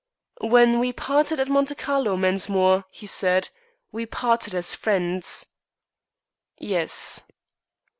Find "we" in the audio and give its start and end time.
0.79-0.91, 3.91-4.07